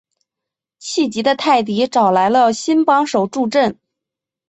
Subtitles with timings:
[0.79, 3.79] 气急的泰迪找来了新帮手助阵。